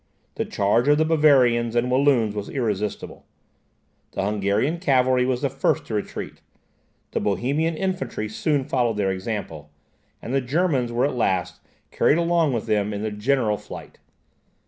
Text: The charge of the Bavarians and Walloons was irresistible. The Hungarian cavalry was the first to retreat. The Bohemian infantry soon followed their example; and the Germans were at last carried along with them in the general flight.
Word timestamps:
The 0.33 0.45
charge 0.45 0.87
of 0.87 0.97
the 0.97 1.05
Bavarians 1.05 1.75
and 1.75 1.91
Walloons 1.91 2.33
was 2.33 2.49
irresistible. 2.49 3.27
The 4.13 4.23
Hungarian 4.23 4.79
cavalry 4.79 5.27
was 5.27 5.43
the 5.43 5.49
first 5.51 5.85
to 5.85 5.93
retreat. 5.93 6.41
The 7.11 7.19
Bohemian 7.19 7.77
infantry 7.77 8.27
soon 8.27 8.63
followed 8.65 8.97
their 8.97 9.11
example; 9.11 9.69
and 10.19 10.33
the 10.33 10.41
Germans 10.41 10.91
were 10.91 11.05
at 11.05 11.13
last 11.13 11.61
carried 11.91 12.17
along 12.17 12.51
with 12.51 12.65
them 12.65 12.95
in 12.95 13.03
the 13.03 13.11
general 13.11 13.57
flight. 13.57 13.99